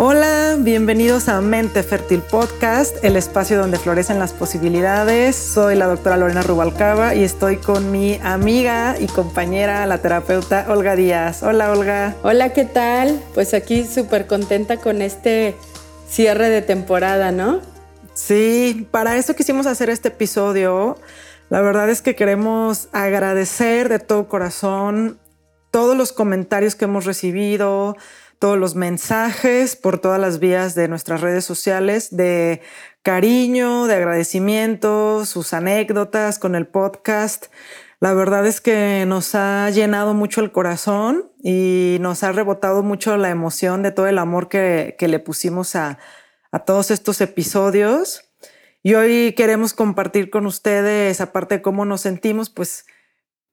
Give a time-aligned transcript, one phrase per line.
[0.00, 5.34] Hola, bienvenidos a Mente Fértil Podcast, el espacio donde florecen las posibilidades.
[5.34, 10.94] Soy la doctora Lorena Rubalcaba y estoy con mi amiga y compañera, la terapeuta Olga
[10.94, 11.42] Díaz.
[11.42, 12.14] Hola, Olga.
[12.22, 13.20] Hola, ¿qué tal?
[13.34, 15.56] Pues aquí súper contenta con este
[16.08, 17.60] cierre de temporada, ¿no?
[18.14, 20.96] Sí, para eso quisimos hacer este episodio.
[21.50, 25.18] La verdad es que queremos agradecer de todo corazón
[25.70, 27.96] todos los comentarios que hemos recibido,
[28.38, 32.60] todos los mensajes por todas las vías de nuestras redes sociales de
[33.02, 37.46] cariño, de agradecimiento, sus anécdotas con el podcast.
[38.00, 43.16] La verdad es que nos ha llenado mucho el corazón y nos ha rebotado mucho
[43.16, 45.98] la emoción de todo el amor que, le pusimos a,
[46.52, 48.24] a todos estos episodios.
[48.84, 52.86] Y hoy queremos compartir con ustedes, aparte de cómo nos sentimos, pues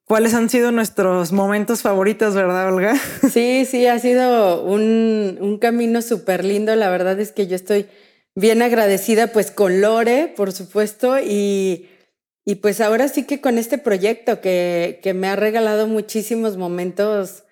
[0.06, 2.94] ¿Cuáles han sido nuestros momentos favoritos, verdad, Olga?
[3.28, 6.76] Sí, sí, ha sido un, camino súper lindo.
[6.76, 7.88] La verdad es que yo estoy
[8.36, 11.88] bien agradecida pues con Lore, por supuesto, y,
[12.44, 17.42] y pues ahora sí que con este proyecto que, que me ha regalado muchísimos momentos,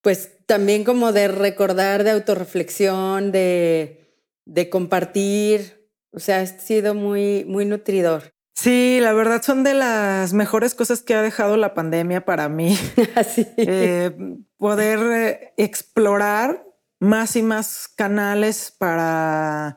[0.00, 4.08] pues también como de recordar, de autorreflexión, de,
[4.46, 5.90] de compartir.
[6.12, 8.33] O sea, ha sido muy, muy nutridor.
[8.64, 12.78] Sí, la verdad son de las mejores cosas que ha dejado la pandemia para mí.
[13.14, 13.46] Así.
[13.58, 14.16] Eh,
[14.56, 16.64] poder eh, explorar
[16.98, 19.76] más y más canales para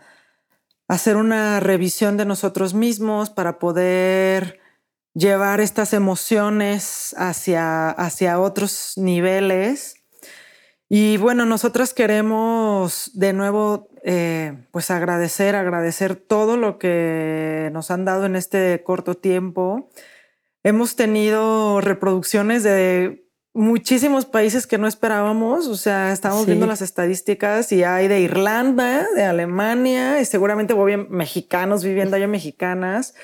[0.87, 4.61] hacer una revisión de nosotros mismos, para poder
[5.13, 9.96] llevar estas emociones hacia, hacia otros niveles.
[10.89, 18.05] Y bueno, nosotras queremos de nuevo eh, pues agradecer, agradecer todo lo que nos han
[18.05, 19.89] dado en este corto tiempo.
[20.63, 27.71] Hemos tenido reproducciones de muchísimos países que no esperábamos, o sea, estamos viendo las estadísticas
[27.71, 33.15] y hay de Irlanda, de Alemania, y seguramente voy mexicanos viviendo allá, mexicanas,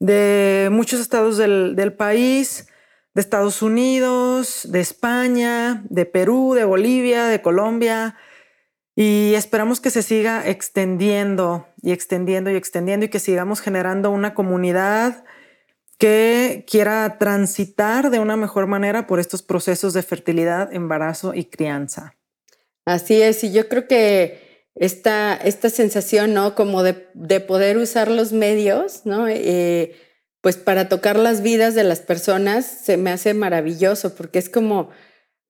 [0.00, 2.66] de muchos estados del, del país
[3.16, 8.14] de Estados Unidos, de España, de Perú, de Bolivia, de Colombia.
[8.94, 14.34] Y esperamos que se siga extendiendo y extendiendo y extendiendo y que sigamos generando una
[14.34, 15.24] comunidad
[15.96, 22.16] que quiera transitar de una mejor manera por estos procesos de fertilidad, embarazo y crianza.
[22.84, 26.54] Así es, y yo creo que esta, esta sensación, ¿no?
[26.54, 29.26] Como de, de poder usar los medios, ¿no?
[29.26, 29.96] Eh,
[30.46, 34.90] pues para tocar las vidas de las personas se me hace maravilloso porque es como,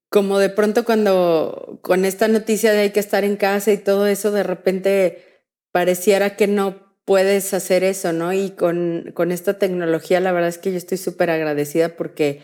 [0.09, 4.07] como de pronto cuando con esta noticia de hay que estar en casa y todo
[4.07, 8.33] eso, de repente pareciera que no puedes hacer eso, ¿no?
[8.33, 12.41] Y con, con esta tecnología, la verdad es que yo estoy súper agradecida porque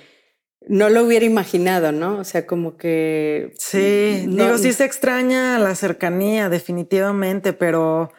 [0.69, 2.19] no lo hubiera imaginado, ¿no?
[2.19, 3.55] O sea, como que...
[3.57, 8.13] Sí, digo, sí se extraña la cercanía, definitivamente, pero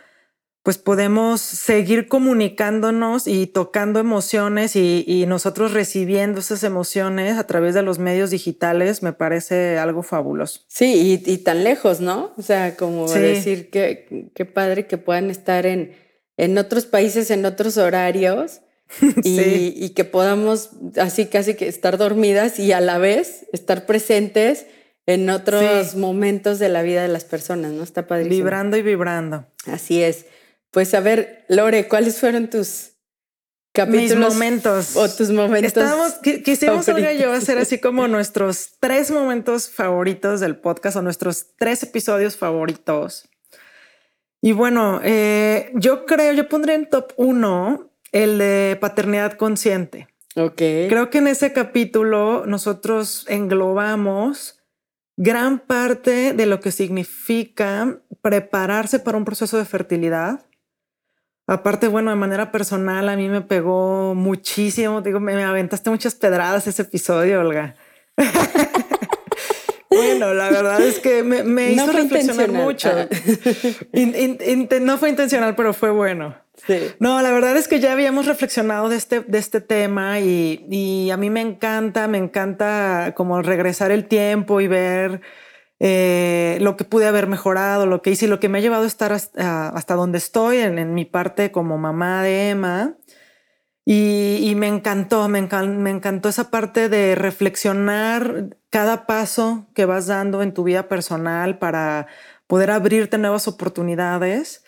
[0.63, 7.81] pues podemos seguir comunicándonos y tocando emociones y, nosotros recibiendo esas emociones a través de
[7.81, 10.61] los medios digitales me parece algo fabuloso.
[10.67, 12.33] Sí, y, tan lejos, ¿no?
[12.37, 15.95] O sea, como decir que qué padre que puedan estar en,
[16.37, 18.61] en otros países, en otros horarios.
[19.23, 24.67] Y, que podamos así casi que estar dormidas y a la vez estar presentes
[25.07, 27.81] en otros momentos de la vida de las personas, ¿no?
[27.81, 28.35] Está padrísimo.
[28.35, 29.47] Vibrando y vibrando.
[29.65, 30.25] Así es.
[30.73, 32.93] Pues a ver, Lore, ¿cuáles fueron tus
[33.73, 34.17] capítulos?
[34.17, 34.97] Mis momentos.
[34.97, 35.67] O tus momentos.
[35.67, 36.13] Estábamos,
[36.43, 41.55] quisimos Olga y yo hacer así como nuestros tres momentos favoritos del podcast o nuestros
[41.59, 43.29] tres episodios favoritos.
[44.41, 50.07] Y bueno, eh, yo creo, yo pondré en top uno el de paternidad consciente.
[50.35, 50.57] Ok.
[50.89, 54.59] Creo que en ese capítulo nosotros englobamos
[55.17, 60.43] gran parte de lo que significa prepararse para un proceso de fertilidad
[61.45, 65.01] Aparte, bueno, de manera personal, a mí me pegó muchísimo.
[65.01, 67.75] Digo, me, aventaste muchas pedradas ese episodio, Olga.
[69.89, 72.89] bueno, la verdad es que me, hizo reflexionar mucho.
[72.89, 73.07] Ah.
[74.81, 76.35] no fue intencional, pero fue bueno.
[76.65, 76.79] Sí.
[76.99, 81.09] No, la verdad es que ya habíamos reflexionado de este, de este tema y, y
[81.11, 85.19] a mí me encanta, me encanta como regresar el tiempo y ver
[85.79, 88.87] eh, lo que pude haber mejorado, lo que hice lo que me ha llevado a
[88.87, 92.97] estar hasta, donde estoy en, mi parte como mamá de Emma.
[93.85, 100.41] Y, me encantó, me, me encantó esa parte de reflexionar cada paso que vas dando
[100.41, 102.07] en tu vida personal para
[102.47, 104.63] poder abrirte nuevas oportunidades.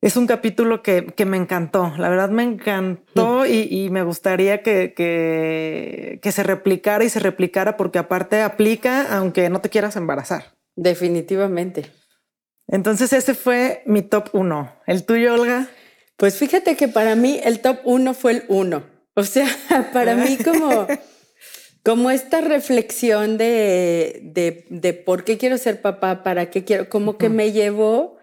[0.00, 6.32] Es un capítulo que, me encantó, la verdad me encantó y, me gustaría que, que,
[6.32, 10.54] se replicara y se replicara porque aparte aplica aunque no te quieras embarazar.
[10.76, 11.86] Definitivamente.
[12.68, 14.72] Entonces ese fue mi top uno.
[14.86, 15.68] ¿El tuyo, Olga?
[16.16, 18.84] Pues fíjate que para mí el top uno fue el uno.
[19.14, 19.48] O sea,
[19.92, 20.86] para mí como,
[21.82, 24.20] como esta reflexión de,
[24.68, 28.17] de, por qué quiero ser papá, para qué quiero, como que me llevó,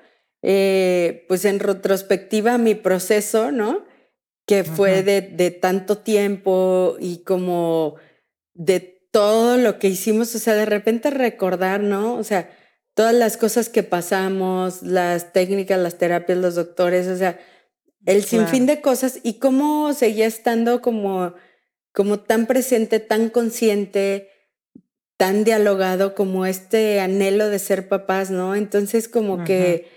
[0.47, 3.83] eh, pues en retrospectiva, mi proceso, ¿no?
[4.45, 7.95] Que fue de, de tanto tiempo y como
[8.53, 8.79] de
[9.11, 12.13] todo lo que hicimos, o sea, de repente recordar, ¿no?
[12.13, 12.55] O sea,
[12.93, 17.39] todas las cosas que pasamos, las técnicas, las terapias, los doctores, o sea,
[18.05, 21.33] el sinfín de cosas y cómo seguía estando como,
[21.91, 24.29] como tan presente, tan consciente,
[25.17, 28.53] tan dialogado como este anhelo de ser papás, ¿no?
[28.53, 29.94] Entonces como que,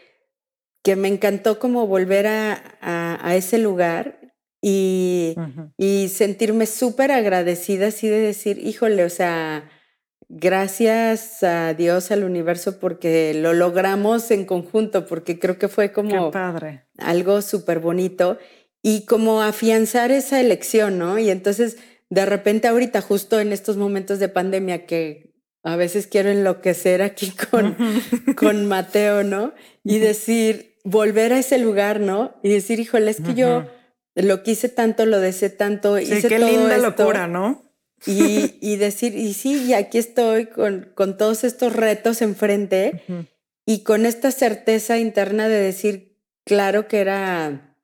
[0.83, 4.19] que me encantó como volver a, a ese lugar
[4.61, 5.37] y,
[5.77, 9.71] y sentirme súper agradecida así de decir, híjole, o sea,
[10.29, 16.31] gracias a Dios, al universo, porque lo logramos en conjunto, porque creo que fue como
[16.31, 16.87] padre.
[16.99, 18.39] algo súper bonito
[18.83, 21.19] y como afianzar esa elección, ¿no?
[21.19, 21.79] Y entonces,
[22.11, 25.28] de repente ahorita, justo en estos momentos de pandemia que
[25.63, 27.77] a veces quiero enloquecer aquí con,
[28.37, 29.53] con Mateo, ¿no?
[29.85, 32.35] Y decir, volver a ese lugar, ¿no?
[32.43, 33.67] Y decir, híjole, es que yo
[34.15, 37.65] lo quise tanto, lo deseé tanto, sí, hice qué linda locura, ¿no?
[38.07, 43.03] Y, y, decir, y sí, y aquí estoy con, con todos estos retos enfrente
[43.67, 47.77] y con esta certeza interna de decir, claro que era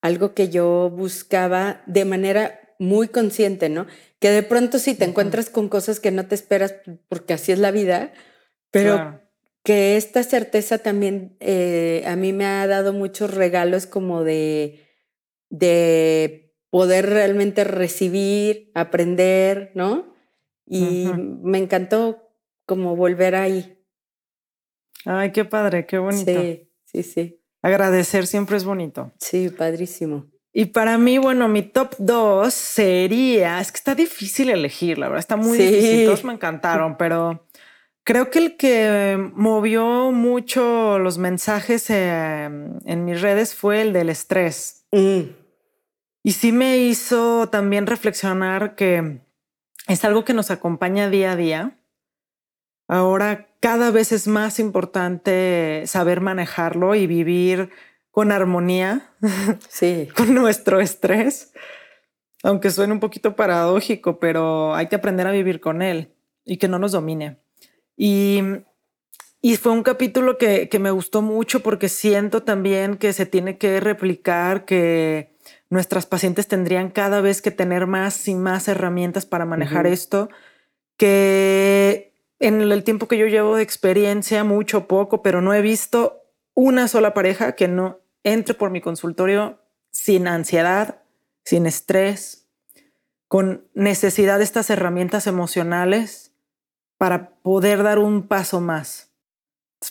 [0.00, 3.86] algo que yo buscaba de manera muy consciente, ¿no?
[4.18, 6.74] Que de pronto sí te encuentras con cosas que no te esperas
[7.08, 8.12] porque así es la vida,
[8.70, 9.20] pero
[9.62, 14.82] que esta certeza también eh, a mí me ha dado muchos regalos como de
[15.50, 20.14] de poder realmente recibir, aprender, ¿no?
[20.66, 22.28] Y me encantó
[22.66, 23.78] como volver ahí.
[25.04, 26.42] Ay, qué padre, qué bonito.
[26.42, 27.40] Sí, sí, sí.
[27.62, 29.12] Agradecer siempre es bonito.
[29.20, 30.26] Sí, padrísimo.
[30.58, 35.18] Y para mí, bueno, mi top dos sería, es que está difícil elegir, la verdad,
[35.18, 37.46] está muy difícil, todos me encantaron, pero
[38.04, 44.08] creo que el que movió mucho los mensajes em, en mis redes fue el del
[44.08, 44.86] estrés.
[44.92, 45.24] Mm.
[46.22, 49.20] Y sí me hizo también reflexionar que
[49.88, 51.78] es algo que nos acompaña día a día.
[52.88, 57.68] Ahora cada vez es más importante saber manejarlo y vivir
[58.16, 59.10] con armonía
[59.68, 60.08] sí.
[60.16, 61.52] con nuestro estrés.
[62.42, 66.66] Aunque suene un poquito paradójico, pero hay que aprender a vivir con él y que
[66.66, 67.36] no nos domine.
[67.94, 68.40] Y,
[69.42, 73.58] y fue un capítulo que, que me gustó mucho porque siento también que se tiene
[73.58, 75.36] que replicar, que
[75.68, 80.30] nuestras pacientes tendrían cada vez que tener más y más herramientas para manejar esto,
[80.96, 86.22] que en el tiempo que yo llevo de experiencia, mucho poco, pero no he visto
[86.54, 89.60] una sola pareja que no entre por mi consultorio
[89.92, 91.00] sin ansiedad,
[91.44, 92.48] sin estrés,
[93.28, 96.32] con necesidad de estas herramientas emocionales
[96.98, 99.12] para poder dar un paso más.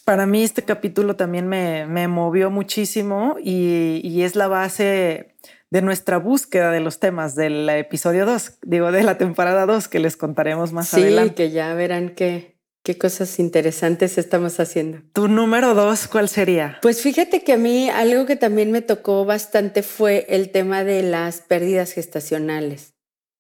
[0.04, 5.36] Para mí este capítulo también me, movió muchísimo y, y es la base
[5.70, 10.00] de nuestra búsqueda de los temas del episodio 2, digo, de la temporada 2 que
[10.00, 11.30] les contaremos más adelante.
[11.30, 12.55] Sí, que ya verán qué,
[12.86, 15.00] qué cosas interesantes estamos haciendo.
[15.12, 16.78] ¿Tu número 2 cuál sería?
[16.84, 21.02] Pues fíjate que a mí algo que también me tocó bastante fue el tema de
[21.02, 22.94] las pérdidas gestacionales.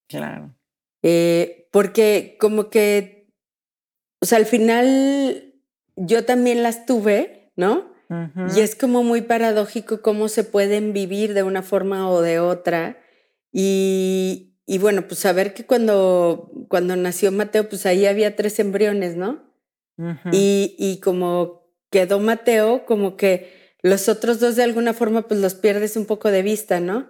[0.10, 0.56] Claro.
[1.04, 3.32] Eh, porque como que,
[4.20, 5.54] o sea, al final
[5.96, 7.94] yo también las tuve, ¿no?
[8.56, 12.98] Y es como muy paradójico cómo se pueden vivir de una forma o de otra.
[13.52, 19.15] Y, y bueno, pues saber que cuando, cuando nació Mateo, pues ahí había tres embriones,
[19.15, 19.43] ¿no?
[20.34, 25.55] y, y como quedó Mateo, como que los otros dos de alguna forma pues los
[25.55, 27.10] pierdes un poco de vista, ¿no?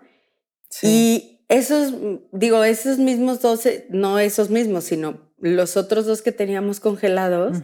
[0.70, 0.88] Sí.
[0.88, 1.94] Y esos,
[2.32, 7.58] digo, esos mismos dos, no esos mismos, sino los otros dos que teníamos congelados,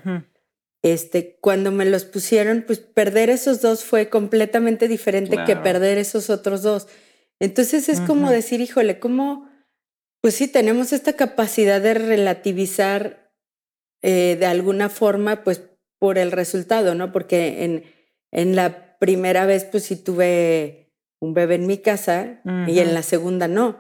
[0.82, 6.30] este, cuando me los pusieron, pues perder esos dos fue completamente diferente que perder esos
[6.30, 6.88] otros dos.
[7.40, 9.51] Entonces es como decir, híjole, ¿cómo?
[10.22, 13.32] Pues sí, tenemos esta capacidad de relativizar
[14.02, 15.64] eh, de alguna forma, pues
[16.00, 17.12] por el resultado, ¿no?
[17.12, 17.84] Porque en,
[18.32, 23.04] en la primera vez, pues sí tuve un bebé en mi casa y en la
[23.04, 23.78] segunda no.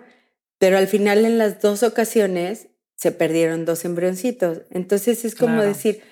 [0.58, 4.62] Pero al final, en las dos ocasiones, se perdieron dos embrioncitos.
[4.70, 6.04] Entonces es como decir,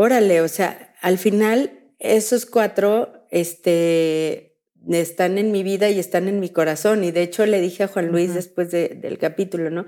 [0.00, 4.47] Órale, o sea, al final esos cuatro este,
[4.90, 7.04] están en mi vida y están en mi corazón.
[7.04, 9.86] Y de hecho le dije a Juan Luis después del capítulo, ¿no?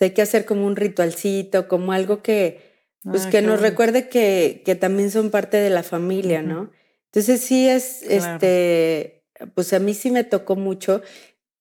[0.00, 4.74] hay que hacer como un ritualcito, como algo que, pues, que nos recuerde que, que,
[4.74, 6.72] también son parte de la familia, ¿no?
[7.06, 9.24] Entonces sí es, este,
[9.54, 11.02] pues a mí sí me tocó mucho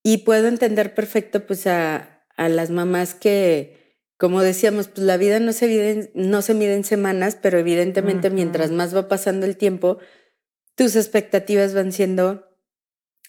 [0.01, 5.39] y puedo entender perfecto pues a, a las mamás que, como decíamos, pues la vida
[5.39, 9.57] no se, mide, no se mide en semanas, pero evidentemente mientras más va pasando el
[9.57, 9.99] tiempo,
[10.75, 12.52] tus expectativas van siendo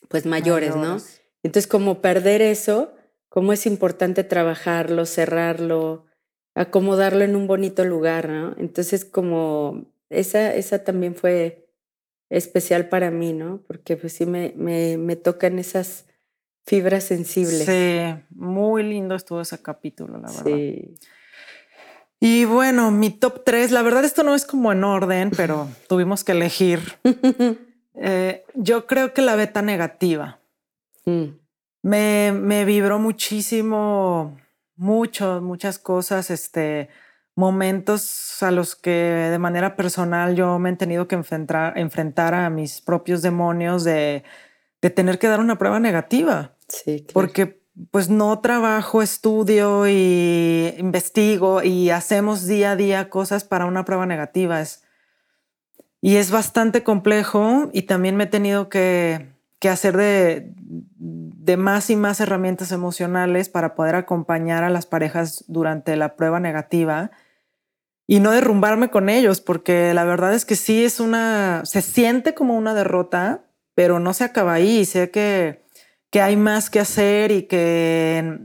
[0.09, 0.99] pues mayores, ¿no?
[1.43, 2.95] Entonces como perder eso,
[3.29, 6.07] cómo es importante trabajarlo, cerrarlo,
[6.55, 8.55] acomodarlo en un bonito lugar, ¿no?
[8.59, 11.69] Entonces como esa, esa también fue
[12.31, 13.63] especial para mí, ¿no?
[13.67, 16.07] Porque pues sí me, me, me tocan esas
[16.67, 17.67] fibras sensibles.
[17.67, 20.45] Sí, muy lindo estuvo ese capítulo, la verdad.
[20.45, 20.95] Sí.
[22.21, 26.25] Y bueno, mi top 3, la verdad esto no es como en orden, pero tuvimos
[26.25, 26.81] que elegir.
[27.95, 30.41] Eh, yo creo que la beta negativa.
[31.05, 31.37] Mm.
[31.83, 34.39] Me, me vibró muchísimo,
[34.77, 36.89] mucho, muchas cosas, este,
[37.37, 42.49] momentos a los que de manera personal yo me he tenido que enfrentar, enfrentar a
[42.51, 44.25] mis propios demonios de,
[44.81, 46.55] de tener que dar una prueba negativa.
[46.69, 47.61] Sí, Porque
[47.91, 54.07] pues no trabajo, estudio y investigo y hacemos día a día cosas para una prueba
[54.07, 54.61] negativa.
[54.61, 54.84] Es,
[56.05, 61.89] y es bastante complejo y también me he tenido que, que hacer de, de, más
[61.89, 67.11] y más herramientas emocionales para poder acompañar a las parejas durante la prueba negativa
[68.07, 72.35] y no derrumbarme con ellos, porque la verdad es que sí es una, se siente
[72.35, 74.85] como una derrota, pero no se acaba ahí.
[74.85, 75.65] Sé que
[76.15, 78.39] que hay más que hacer y que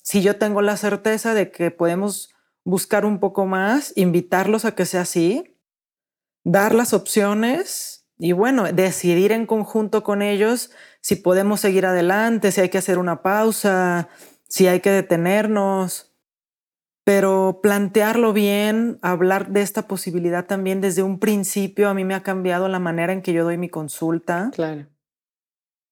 [0.00, 2.32] si yo tengo la certeza de que podemos
[2.62, 5.55] buscar un poco más, invitarlos a que sea así,
[6.50, 12.60] dar las opciones y bueno, decidir en conjunto con ellos si podemos seguir adelante, si
[12.60, 14.08] hay que hacer una pausa,
[14.48, 16.14] si hay que detenernos,
[17.04, 22.22] pero plantearlo bien, hablar de esta posibilidad también desde un principio, a mí me ha
[22.22, 24.50] cambiado la manera en que yo doy mi consulta.
[24.54, 24.86] Claro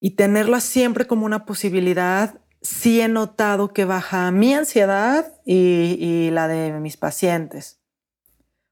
[0.05, 6.47] y tenerla siempre como una posibilidad, sí he notado que baja mi ansiedad y, la
[6.47, 7.81] de mis pacientes.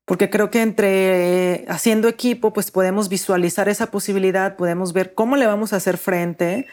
[0.05, 5.47] Porque creo que entre haciendo equipo, pues podemos visualizar esa posibilidad, podemos ver cómo le
[5.47, 6.67] vamos a hacer frente.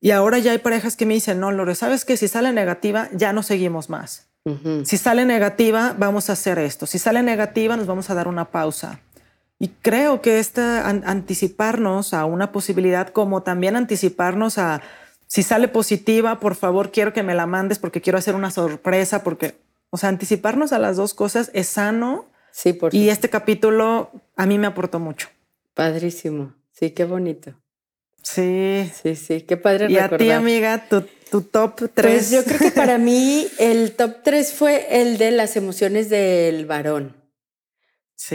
[0.00, 3.08] Y ahora ya hay parejas que me dicen, no, Lore, ¿sabes que Si sale negativa,
[3.12, 4.28] ya no seguimos más.
[4.84, 6.84] Si sale negativa, vamos a hacer esto.
[6.84, 9.00] Si sale negativa, nos vamos a dar una pausa.
[9.58, 14.82] Y creo que esta anticiparnos a una posibilidad, como también anticiparnos a
[15.26, 19.22] si sale positiva, por favor, quiero que me la mandes porque quiero hacer una sorpresa,
[19.22, 19.56] porque,
[19.90, 22.26] o sea, anticiparnos a las dos cosas es sano.
[22.54, 25.28] Sí, por Y este capítulo a mí me aportó mucho.
[25.74, 26.54] Padrísimo.
[26.70, 27.52] Sí, qué bonito.
[28.22, 28.88] Sí.
[29.02, 29.90] Sí, sí, qué padre.
[29.90, 31.92] Y a ti, amiga, tu, tu top 3.
[31.94, 36.64] Pues yo creo que para mí el top 3 fue el de las emociones del
[36.64, 37.16] varón.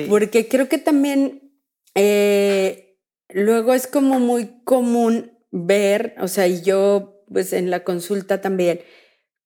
[0.09, 1.53] Porque creo que también
[1.95, 2.99] eh,
[3.29, 8.81] luego es como muy común ver, o sea, y yo pues en la consulta también,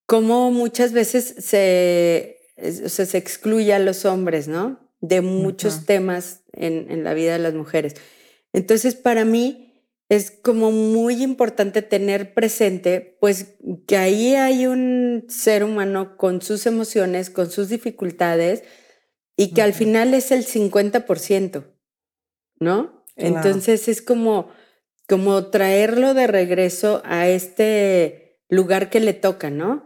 [0.08, 2.40] como muchas veces se,
[2.72, 4.80] se excluye a los hombres, ¿no?
[5.02, 7.96] De muchos temas en, en la vida de las mujeres.
[8.54, 9.74] Entonces, para mí
[10.10, 13.56] es como muy importante tener presente, pues,
[13.88, 18.64] que ahí hay un ser humano con sus emociones, con sus dificultades,
[19.36, 21.66] y que al final es el 50%,
[22.60, 23.04] ¿no?
[23.16, 24.50] Entonces es como,
[25.08, 29.84] como traerlo de regreso a este lugar que le toca, ¿no?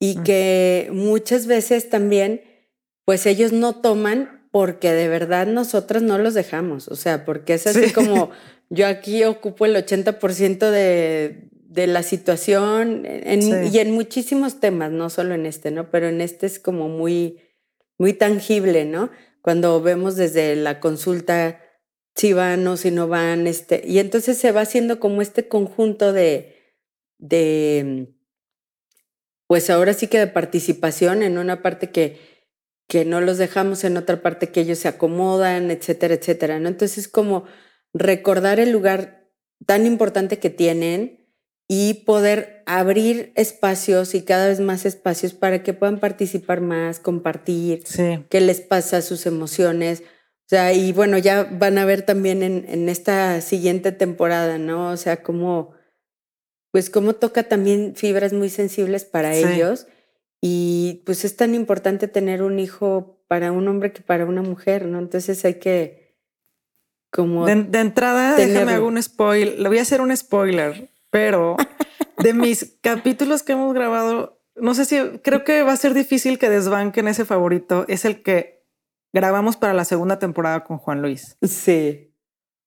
[0.00, 2.42] Y que muchas veces también,
[3.04, 7.66] pues ellos no toman porque de verdad nosotras no los dejamos, o sea, porque es
[7.66, 8.30] así como
[8.70, 15.34] yo aquí ocupo el 80% de, de la situación y en muchísimos temas, no solo
[15.34, 15.90] en este, ¿no?
[15.90, 17.40] Pero en este es como muy
[17.98, 19.10] muy tangible, ¿no?
[19.42, 21.60] Cuando vemos desde la consulta
[22.14, 26.12] si van o si no van, este, y entonces se va haciendo como este conjunto
[26.12, 26.56] de,
[27.18, 28.12] de,
[29.48, 32.20] pues ahora sí que de participación en una parte que,
[32.86, 36.68] que no los dejamos, en otra parte que ellos se acomodan, etcétera, etcétera, ¿no?
[36.68, 37.44] Entonces como
[37.92, 39.32] recordar el lugar
[39.66, 41.26] tan importante que tienen
[41.66, 47.84] y poder abrir espacios y cada vez más espacios para que puedan participar más, compartir,
[48.28, 50.02] qué les pasa, sus emociones.
[50.02, 54.90] O sea, y bueno, ya van a ver también en, en esta siguiente temporada, ¿no?
[54.90, 55.74] O sea, cómo,
[56.70, 59.86] pues cómo toca también fibras muy sensibles para ellos.
[60.40, 64.86] Y pues es tan importante tener un hijo para un hombre que para una mujer,
[64.86, 64.98] ¿no?
[64.98, 66.16] Entonces hay que
[67.10, 67.46] como...
[67.46, 69.58] De, entrada, déjame hago un spoiler.
[69.58, 71.56] Le voy a hacer un spoiler pero
[72.18, 76.38] de mis capítulos que hemos grabado, no sé si creo que va a ser difícil
[76.38, 77.84] que desbanquen ese favorito.
[77.88, 78.66] Es el que
[79.12, 81.36] grabamos para la segunda temporada con Juan Luis.
[81.42, 82.14] Sí.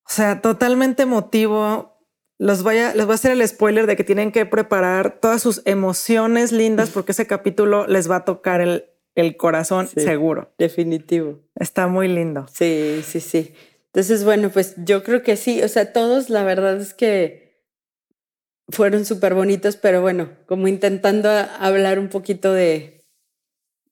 [0.05, 1.90] O sea, totalmente emotivo.
[2.41, 5.43] Los voy a, les voy a hacer el spoiler de que tienen que preparar todas
[5.43, 10.51] sus emociones lindas porque ese capítulo les va a tocar el, el corazón seguro.
[10.57, 11.38] Definitivo.
[11.53, 12.48] Está muy lindo.
[12.51, 13.53] Sí, sí, sí.
[13.93, 15.62] Entonces, bueno, pues yo creo que sí.
[15.62, 17.62] O sea, todos la verdad es que
[18.69, 23.05] fueron súper bonitos, pero bueno, como intentando hablar un poquito de,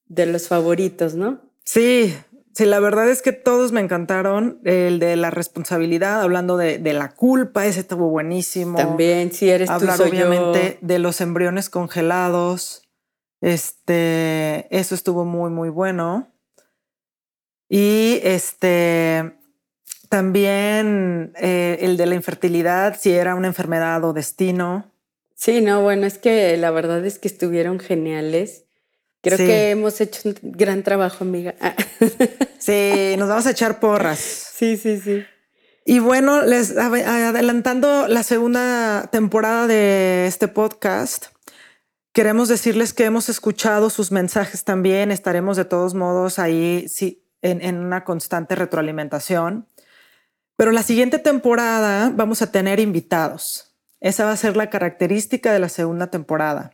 [0.06, 1.40] de los favoritos, ¿no?
[1.64, 2.16] Sí,
[2.54, 4.60] sí, la verdad es que todos me encantaron.
[4.64, 8.76] El de la responsabilidad, hablando de, la culpa, ese estuvo buenísimo.
[8.76, 12.82] También, si eres Hablar, tú, obviamente, de los embriones congelados.
[13.40, 16.32] Este, eso estuvo muy, muy bueno.
[17.68, 19.32] Y este,
[20.08, 24.92] también eh, el de la infertilidad, si era una enfermedad o destino.
[25.36, 28.66] Sí, no, bueno, es que la verdad es que estuvieron geniales.
[29.22, 31.54] Creo que hemos hecho un gran trabajo, amiga.
[32.58, 34.18] sí, nos vamos a echar porras.
[34.18, 35.24] Sí, sí, sí.
[35.84, 41.26] Y bueno, les adelantando la segunda temporada de este podcast,
[42.12, 45.12] Queremos decirles que hemos escuchado sus mensajes también.
[45.12, 49.68] Estaremos de todos modos ahí sí, en, una constante retroalimentación.
[50.56, 53.76] Pero la siguiente temporada vamos a tener invitados.
[54.00, 56.72] Esa va a ser la característica de la segunda temporada.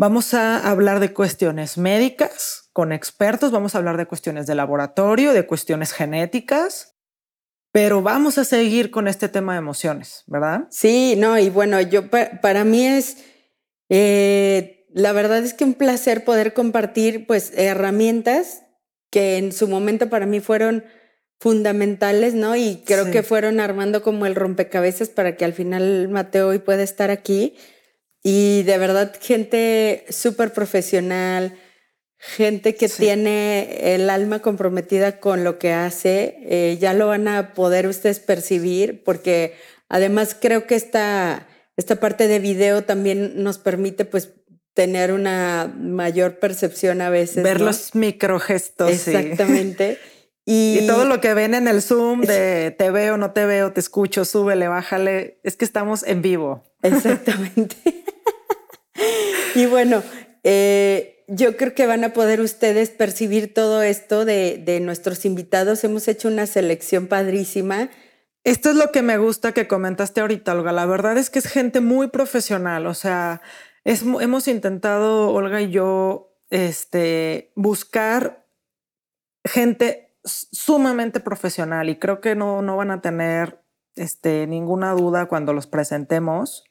[0.00, 5.34] Vamos a hablar de cuestiones médicas con expertos, vamos a hablar de cuestiones de laboratorio,
[5.34, 6.96] de cuestiones genéticas,
[7.70, 10.68] pero vamos a seguir con este tema de emociones, ¿verdad?
[10.70, 13.18] Sí, no, y bueno, yo para mí es
[13.90, 18.62] eh, la verdad es que un placer poder compartir pues herramientas
[19.10, 20.82] que en su momento para mí fueron
[21.40, 22.56] fundamentales, ¿no?
[22.56, 26.82] Y creo que fueron armando como el rompecabezas para que al final Mateo hoy pueda
[26.82, 27.54] estar aquí.
[28.22, 31.58] Y de verdad, gente súper profesional,
[32.18, 37.54] gente que tiene el alma comprometida con lo que hace, eh, ya lo van a
[37.54, 39.54] poder ustedes percibir, porque
[39.88, 41.46] además creo que esta
[41.80, 44.34] esta parte de video también nos permite pues
[44.74, 47.42] tener una mayor percepción a veces.
[47.42, 48.90] Ver los microgestos.
[48.90, 49.98] Exactamente.
[50.46, 53.78] Y, todo lo que ven en el Zoom de te veo, no te veo, te
[53.78, 56.64] escucho, súbele, bájale, es que estamos en vivo.
[56.82, 57.76] Exactamente.
[59.54, 60.02] y bueno,
[60.44, 65.84] eh, yo creo que van a poder ustedes percibir todo esto de, nuestros invitados.
[65.84, 67.90] Hemos hecho una selección padrísima
[68.44, 70.72] esto es lo que me gusta que comentaste ahorita, Olga.
[70.72, 72.86] La verdad es que es gente muy profesional.
[72.86, 73.42] O sea,
[73.84, 78.46] hemos intentado, Olga y yo, este, buscar
[79.44, 83.62] gente sumamente profesional y creo que no, no van a tener
[83.94, 86.64] este, ninguna duda cuando los presentemos.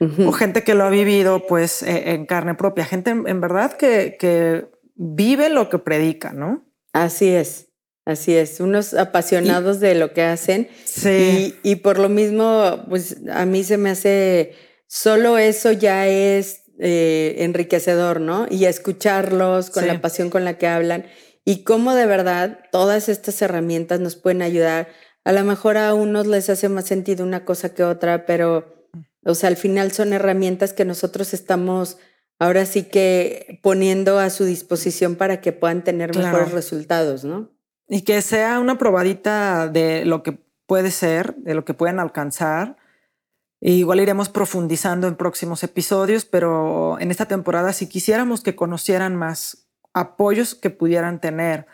[0.00, 4.16] O gente que lo ha vivido pues e, en carne propia, gente en, verdad que,
[4.18, 6.66] que vive lo que predica, ¿no?
[6.92, 7.66] Así es.
[8.06, 10.68] Así es, unos apasionados de lo que hacen.
[10.84, 11.56] Sí.
[11.64, 14.54] Y, por lo mismo, pues a mí se me hace,
[14.86, 18.46] solo eso ya es eh, enriquecedor, ¿no?
[18.48, 21.06] Y escucharlos con la pasión con la que hablan
[21.44, 24.86] y cómo de verdad todas estas herramientas nos pueden ayudar.
[25.24, 28.75] A lo mejor a unos les hace más sentido una cosa que otra, pero,
[29.26, 31.98] o sea, al final son herramientas que nosotros estamos
[32.38, 37.50] ahora sí que poniendo a su disposición para que puedan tener mejores resultados, ¿no?
[37.88, 42.76] Y que sea una probadita de lo que puede ser, de lo que pueden alcanzar.
[43.60, 49.68] igual iremos profundizando en próximos episodios, pero en esta temporada si quisiéramos que conocieran más
[49.92, 51.66] apoyos que pudieran tener.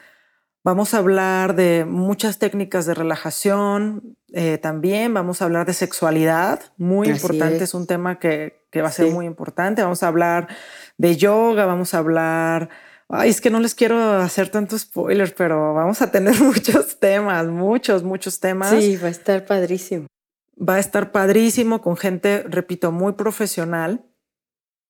[0.64, 6.60] Vamos a hablar de muchas técnicas de relajación, eh, también vamos a hablar de sexualidad,
[6.76, 7.74] muy importante, es.
[7.74, 9.82] un tema que, va a ser muy importante.
[9.82, 10.48] Vamos a hablar
[10.98, 12.70] de yoga, vamos a hablar
[13.14, 17.46] Ay, es que no les quiero hacer tantos spoilers, pero vamos a tener muchos temas,
[17.46, 18.70] muchos, muchos temas.
[18.70, 20.06] Sí, va a estar padrísimo.
[20.56, 24.06] Va a estar padrísimo con gente, repito, muy profesional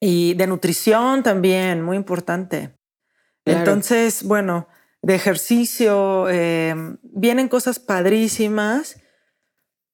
[0.00, 2.76] y de nutrición también, muy importante.
[3.44, 4.68] Entonces, bueno,
[5.02, 9.00] de ejercicio, em, vienen cosas padrísimas.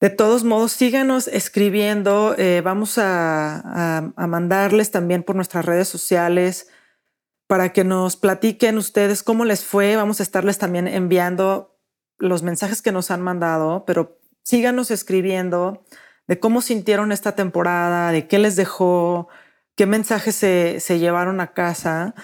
[0.00, 2.34] De todos modos, síganos escribiendo.
[2.38, 6.68] Eh, vamos a, a mandarles también por nuestras redes sociales
[7.48, 9.96] para que nos platiquen ustedes cómo les fue.
[9.96, 11.78] Vamos a estarles también enviando
[12.18, 15.84] los mensajes que nos han mandado, pero síganos escribiendo
[16.26, 19.28] de cómo sintieron esta temporada, de qué les dejó,
[19.76, 22.14] qué mensajes se, llevaron a casa.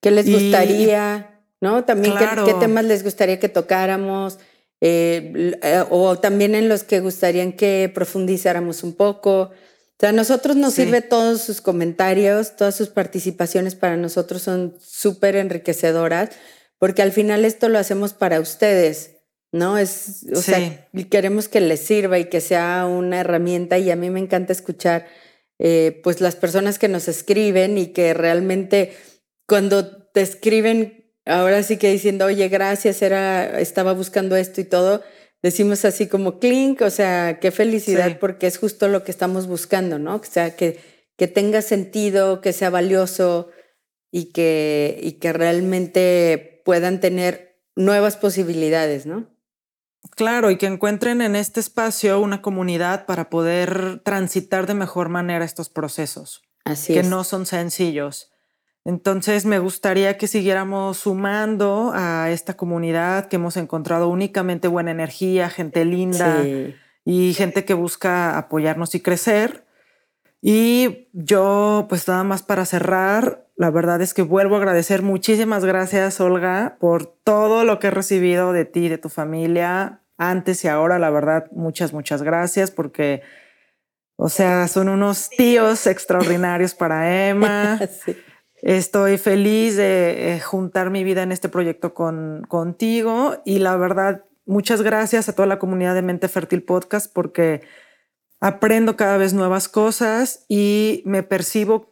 [0.00, 1.29] ¿Qué les gustaría?
[1.60, 1.84] ¿No?
[1.84, 4.38] También qué, temas les gustaría que tocáramos.
[4.80, 9.42] Eh, eh, o también en los que gustarían que profundizáramos un poco.
[9.42, 14.74] O sea, a nosotros nos sirve todos sus comentarios, todas sus participaciones para nosotros son
[14.80, 16.30] súper enriquecedoras,
[16.78, 19.20] porque al final esto lo hacemos para ustedes.
[19.52, 19.78] ¿no?
[19.78, 24.10] Es, o sea, queremos que les sirva y que sea una herramienta y a mí
[24.10, 25.06] me encanta escuchar
[25.58, 28.96] eh, pues las personas que nos escriben y que realmente
[29.46, 30.99] cuando te escriben,
[31.30, 35.02] ahora sí que diciendo, oye, gracias, era, estaba buscando esto y todo,
[35.42, 39.98] decimos así como clink, o sea, qué felicidad porque es justo lo que estamos buscando,
[39.98, 40.16] ¿no?
[40.16, 40.80] O sea, que,
[41.16, 43.50] que tenga sentido, que sea valioso
[44.10, 49.28] y que, y que realmente puedan tener nuevas posibilidades, ¿no?
[50.16, 55.44] Claro, y que encuentren en este espacio una comunidad para poder transitar de mejor manera
[55.44, 56.42] estos procesos.
[56.64, 58.29] Así que no son sencillos.
[58.84, 65.50] Entonces me gustaría que siguiéramos sumando a esta comunidad que hemos encontrado únicamente buena energía,
[65.50, 66.44] gente linda
[67.04, 69.64] y gente que busca apoyarnos y crecer.
[70.42, 75.66] Y yo, pues nada más para cerrar, la verdad es que vuelvo a agradecer muchísimas
[75.66, 80.68] gracias, Olga, por todo lo que he recibido de ti, de tu familia, antes y
[80.68, 80.98] ahora.
[80.98, 83.20] La verdad, muchas, muchas gracias porque,
[84.16, 87.78] o sea, son unos tíos extraordinarios para Emma.
[88.62, 94.24] Estoy feliz de eh, juntar mi vida en este proyecto con, contigo y la verdad,
[94.44, 97.62] muchas gracias a toda la comunidad de Mente Fértil Podcast porque
[98.40, 101.90] aprendo cada vez nuevas cosas y me percibo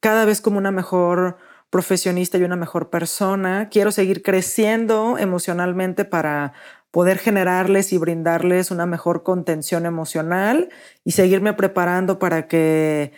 [0.00, 1.38] cada vez como una mejor
[1.70, 3.68] profesionista y una mejor persona.
[3.70, 6.52] Quiero seguir creciendo emocionalmente para
[6.90, 10.68] poder generarles y brindarles una mejor contención emocional
[11.04, 13.12] y seguirme preparando para que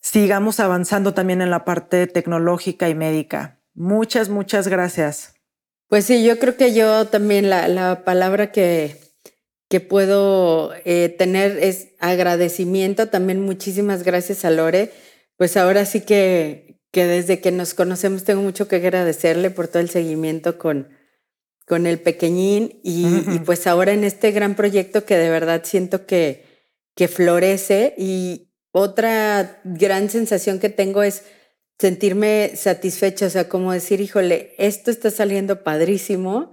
[0.00, 3.60] sigamos avanzando también en la parte tecnológica y médica.
[3.74, 5.34] Muchas, muchas gracias.
[5.88, 8.96] Pues sí, yo creo que yo también la, palabra que,
[9.68, 13.08] que puedo eh, tener es agradecimiento.
[13.08, 14.92] También muchísimas gracias a Lore
[15.40, 19.78] pues ahora sí que, que desde que nos conocemos tengo mucho que agradecerle por todo
[19.78, 20.90] el seguimiento con,
[21.66, 26.44] con el pequeñín y, pues ahora en este gran proyecto que de verdad siento que,
[26.94, 31.24] que florece y otra gran sensación que tengo es
[31.78, 36.50] sentirme satisfecha, o sea, como decir, híjole, esto está saliendo padrísimo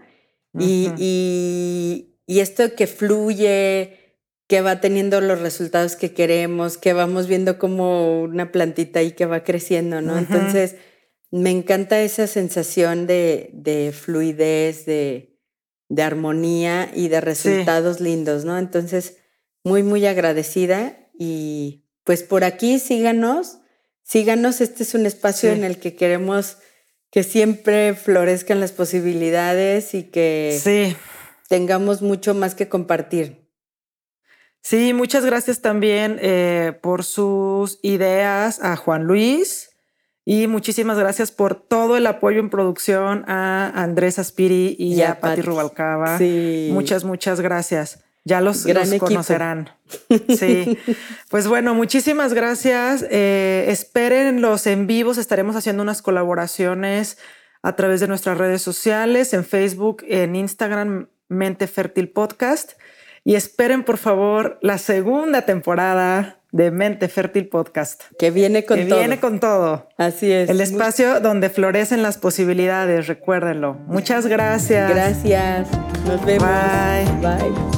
[0.57, 4.07] y, y, y, esto que fluye,
[4.47, 9.25] que va teniendo los resultados que queremos, que vamos viendo como una plantita ahí que
[9.25, 10.17] va creciendo, ¿no?
[10.17, 10.77] Entonces,
[11.29, 15.37] me encanta esa sensación de, fluidez, de,
[15.97, 18.57] armonía y de resultados lindos, ¿no?
[18.57, 19.17] Entonces,
[19.63, 23.57] muy, muy agradecida y pues por aquí síganos,
[24.01, 26.57] síganos, este es un espacio en el que queremos
[27.11, 30.95] que siempre florezcan las posibilidades y que
[31.49, 33.51] tengamos mucho más que compartir.
[34.61, 39.71] Sí, muchas gracias también eh, por sus ideas a Juan Luis
[40.23, 45.41] y muchísimas gracias por todo el apoyo en producción a Andrés Aspiri y, a, Patti
[45.41, 46.17] Rubalcaba.
[46.71, 48.06] Muchas, muchas gracias.
[48.27, 48.67] Ya los,
[48.99, 49.69] conocerán.
[50.37, 50.77] Sí.
[51.29, 53.05] Pues bueno, muchísimas gracias.
[53.09, 55.17] Eh, esperen los en vivos.
[55.17, 57.17] Estaremos haciendo unas colaboraciones
[57.61, 62.73] a través de nuestras redes sociales, en Facebook, en Instagram, Mente Fértil Podcast.
[63.23, 68.03] Y esperen, por favor, la segunda temporada de Mente Fértil Podcast.
[68.19, 68.87] Que viene con todo.
[68.87, 69.87] Que viene con todo.
[69.97, 70.49] Así es.
[70.49, 73.75] El espacio donde florecen las posibilidades, recuérdenlo.
[73.87, 74.89] Muchas gracias.
[74.89, 75.69] Gracias.
[76.05, 76.49] Nos vemos.
[77.21, 77.21] Bye.
[77.21, 77.76] Bye.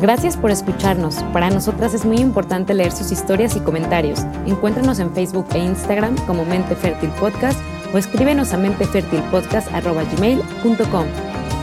[0.00, 1.16] Gracias por escucharnos.
[1.32, 4.20] Para nosotras es muy importante leer sus historias y comentarios.
[4.46, 7.58] Encuéntranos en Facebook e Instagram como Mente Fértil Podcast
[7.92, 11.06] o escríbenos a mentefertilpodcast.gmail.com.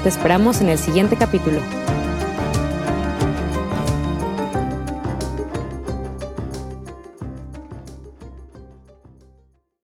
[0.04, 1.62] Te esperamos en el siguiente capítulo.